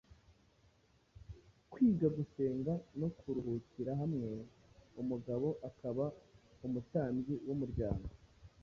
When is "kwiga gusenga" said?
1.71-2.73